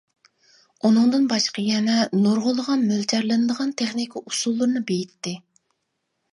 [0.87, 5.39] ئۇنىڭدىن باشقا يەنە، نۇرغۇنلىغان مۆلچەرلىنىدىغان تېخنىكا ئۇسۇللىرىنى بېيىتتى.